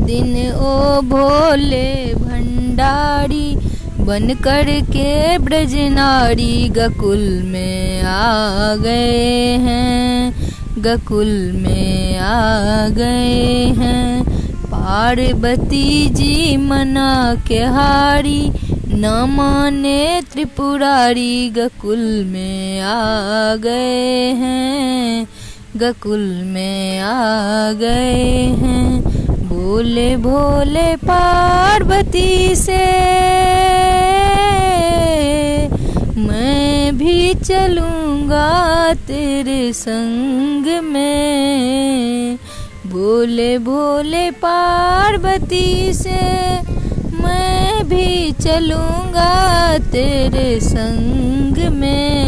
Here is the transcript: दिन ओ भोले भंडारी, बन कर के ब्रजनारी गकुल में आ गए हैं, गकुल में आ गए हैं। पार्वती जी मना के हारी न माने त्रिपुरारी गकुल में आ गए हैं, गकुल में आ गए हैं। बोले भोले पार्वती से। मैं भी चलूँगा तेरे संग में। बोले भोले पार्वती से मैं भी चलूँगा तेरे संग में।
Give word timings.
दिन 0.00 0.34
ओ 0.52 1.00
भोले 1.00 2.14
भंडारी, 2.14 3.56
बन 4.00 4.34
कर 4.34 4.70
के 4.90 5.38
ब्रजनारी 5.38 6.68
गकुल 6.68 7.22
में 7.44 8.02
आ 8.02 8.74
गए 8.74 9.56
हैं, 9.58 10.34
गकुल 10.78 11.30
में 11.56 12.18
आ 12.18 12.88
गए 12.88 13.64
हैं। 13.78 14.22
पार्वती 14.66 16.08
जी 16.10 16.56
मना 16.56 17.34
के 17.48 17.58
हारी 17.74 18.50
न 18.88 19.10
माने 19.30 20.20
त्रिपुरारी 20.32 21.50
गकुल 21.50 21.98
में 22.26 22.80
आ 22.80 23.56
गए 23.56 24.30
हैं, 24.32 25.26
गकुल 25.76 26.20
में 26.44 27.00
आ 27.00 27.72
गए 27.72 28.42
हैं। 28.62 29.23
बोले 29.64 30.16
भोले 30.16 30.96
पार्वती 30.96 32.54
से। 32.56 32.78
मैं 36.20 36.98
भी 36.98 37.34
चलूँगा 37.34 38.50
तेरे 39.08 39.72
संग 39.72 40.66
में। 40.84 42.38
बोले 42.86 43.58
भोले 43.58 44.30
पार्वती 44.44 45.92
से 45.94 46.20
मैं 47.22 47.88
भी 47.88 48.32
चलूँगा 48.32 49.32
तेरे 49.78 50.60
संग 50.60 51.58
में। 51.74 52.23